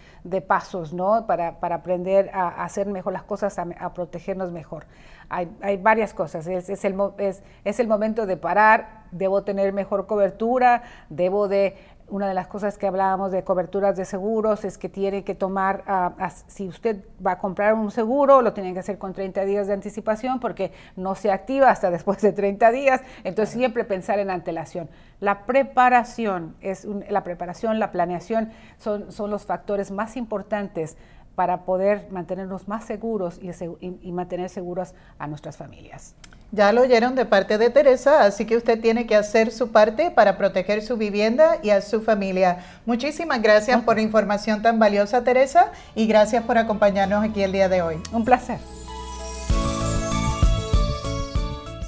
pasos, 0.46 0.92
¿no? 0.92 1.26
Para, 1.26 1.60
para, 1.60 1.76
aprender 1.76 2.30
a 2.32 2.64
hacer 2.64 2.86
mejor 2.86 3.12
las 3.12 3.24
cosas, 3.24 3.58
a, 3.58 3.94
protegernos 3.94 4.52
mejor. 4.52 4.86
Hay, 5.28 5.50
hay, 5.60 5.76
varias 5.76 6.14
cosas. 6.14 6.46
Es, 6.46 6.68
es, 6.68 6.84
el, 6.84 6.96
es, 7.18 7.42
es 7.64 7.80
el 7.80 7.88
momento 7.88 8.26
de 8.26 8.36
parar, 8.36 9.01
debo 9.12 9.44
tener 9.44 9.72
mejor 9.72 10.06
cobertura, 10.06 10.82
debo 11.08 11.48
de 11.48 11.76
una 12.12 12.28
de 12.28 12.34
las 12.34 12.46
cosas 12.46 12.76
que 12.76 12.86
hablábamos 12.86 13.32
de 13.32 13.42
coberturas 13.42 13.96
de 13.96 14.04
seguros 14.04 14.66
es 14.66 14.76
que 14.76 14.90
tiene 14.90 15.24
que 15.24 15.34
tomar, 15.34 15.82
ah, 15.86 16.30
si 16.46 16.68
usted 16.68 17.04
va 17.24 17.32
a 17.32 17.38
comprar 17.38 17.72
un 17.72 17.90
seguro, 17.90 18.42
lo 18.42 18.52
tiene 18.52 18.74
que 18.74 18.80
hacer 18.80 18.98
con 18.98 19.14
30 19.14 19.46
días 19.46 19.66
de 19.66 19.72
anticipación 19.72 20.38
porque 20.38 20.72
no 20.94 21.14
se 21.14 21.32
activa 21.32 21.70
hasta 21.70 21.90
después 21.90 22.20
de 22.20 22.32
30 22.32 22.70
días. 22.70 23.00
Entonces 23.24 23.54
siempre 23.54 23.84
pensar 23.84 24.18
en 24.18 24.28
antelación. 24.28 24.90
La 25.20 25.46
preparación, 25.46 26.54
es 26.60 26.86
la 27.08 27.24
preparación, 27.24 27.78
la 27.78 27.92
planeación 27.92 28.50
son, 28.76 29.10
son 29.10 29.30
los 29.30 29.46
factores 29.46 29.90
más 29.90 30.18
importantes 30.18 30.98
para 31.34 31.64
poder 31.64 32.08
mantenernos 32.10 32.68
más 32.68 32.84
seguros 32.84 33.40
y, 33.40 33.50
y 33.80 34.12
mantener 34.12 34.50
seguros 34.50 34.94
a 35.18 35.26
nuestras 35.28 35.56
familias. 35.56 36.14
Ya 36.54 36.70
lo 36.70 36.82
oyeron 36.82 37.14
de 37.14 37.24
parte 37.24 37.56
de 37.56 37.70
Teresa, 37.70 38.24
así 38.24 38.44
que 38.44 38.58
usted 38.58 38.78
tiene 38.78 39.06
que 39.06 39.16
hacer 39.16 39.50
su 39.50 39.72
parte 39.72 40.10
para 40.10 40.36
proteger 40.36 40.82
su 40.82 40.98
vivienda 40.98 41.56
y 41.62 41.70
a 41.70 41.80
su 41.80 42.02
familia. 42.02 42.58
Muchísimas 42.84 43.40
gracias 43.40 43.80
por 43.84 43.96
la 43.96 44.02
información 44.02 44.60
tan 44.60 44.78
valiosa, 44.78 45.24
Teresa, 45.24 45.72
y 45.94 46.06
gracias 46.06 46.44
por 46.44 46.58
acompañarnos 46.58 47.24
aquí 47.24 47.42
el 47.42 47.52
día 47.52 47.70
de 47.70 47.80
hoy. 47.80 47.96
Un 48.12 48.26
placer. 48.26 48.58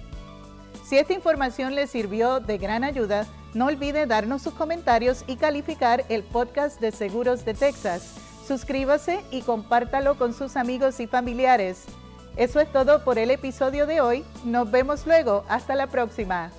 Si 0.88 0.98
esta 0.98 1.12
información 1.12 1.76
le 1.76 1.88
sirvió 1.88 2.40
de 2.40 2.58
gran 2.58 2.86
ayuda, 2.86 3.28
no 3.54 3.68
olvide 3.68 4.06
darnos 4.06 4.42
sus 4.42 4.54
comentarios 4.54 5.24
y 5.28 5.36
calificar 5.36 6.06
el 6.10 6.24
podcast 6.24 6.80
de 6.80 6.92
Seguros 6.92 7.46
de 7.46 7.54
Texas. 7.54 8.16
Suscríbase 8.48 9.22
y 9.32 9.42
compártalo 9.42 10.18
con 10.18 10.34
sus 10.34 10.56
amigos 10.56 11.00
y 11.00 11.08
familiares. 11.08 11.86
Eso 12.36 12.60
es 12.60 12.72
todo 12.72 13.04
por 13.04 13.20
el 13.20 13.32
episodio 13.32 13.86
de 13.86 14.02
hoy. 14.02 14.24
Nos 14.46 14.72
vemos 14.72 15.06
luego. 15.06 15.44
Hasta 15.50 15.76
la 15.76 15.88
próxima. 15.88 16.52